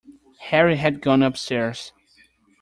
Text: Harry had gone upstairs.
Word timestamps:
Harry 0.47 0.77
had 0.77 0.99
gone 0.99 1.21
upstairs. 1.21 1.93